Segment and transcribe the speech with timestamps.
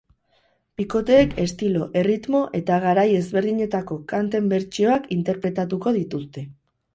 [0.79, 6.47] Bikoteek estilo, erritmo eta garai ezberdinetako kanten bertsioak interpretatuko dituzte.